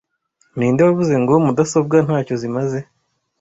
[0.57, 2.79] Ninde wavuze ngo "mudasobwa ntacyo zimaze